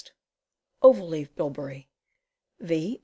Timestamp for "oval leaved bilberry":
0.81-1.87